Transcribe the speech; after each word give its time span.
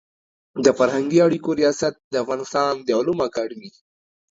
د 0.63 0.67
فرهنګي 0.77 1.19
اړیکو 1.27 1.49
ریاست 1.59 1.93
د 2.13 2.13
افغانستان 2.23 2.73
د 2.87 2.89
علومو 2.99 3.23
اکاډمي 3.27 3.71